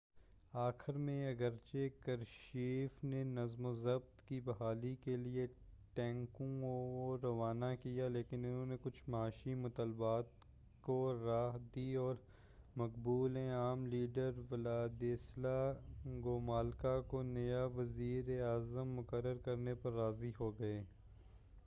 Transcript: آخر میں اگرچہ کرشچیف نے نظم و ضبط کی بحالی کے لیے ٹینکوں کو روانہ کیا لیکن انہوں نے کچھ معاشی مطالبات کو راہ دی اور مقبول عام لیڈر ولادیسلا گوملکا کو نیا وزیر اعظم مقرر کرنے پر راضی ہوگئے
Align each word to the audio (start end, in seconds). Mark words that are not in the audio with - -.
آخر 0.53 0.97
میں 0.97 1.29
اگرچہ 1.29 1.87
کرشچیف 2.05 3.03
نے 3.03 3.23
نظم 3.23 3.65
و 3.65 3.73
ضبط 3.75 4.21
کی 4.27 4.39
بحالی 4.39 4.95
کے 5.03 5.17
لیے 5.17 5.45
ٹینکوں 5.93 6.47
کو 6.61 7.17
روانہ 7.23 7.65
کیا 7.81 8.07
لیکن 8.07 8.45
انہوں 8.45 8.65
نے 8.65 8.77
کچھ 8.81 9.01
معاشی 9.07 9.53
مطالبات 9.55 10.31
کو 10.81 10.97
راہ 11.25 11.57
دی 11.75 11.95
اور 11.95 12.15
مقبول 12.75 13.37
عام 13.37 13.85
لیڈر 13.85 14.39
ولادیسلا 14.51 15.73
گوملکا 16.23 16.99
کو 17.01 17.21
نیا 17.23 17.65
وزیر 17.65 18.41
اعظم 18.43 18.95
مقرر 18.95 19.37
کرنے 19.37 19.75
پر 19.75 19.93
راضی 19.93 20.31
ہوگئے 20.39 20.81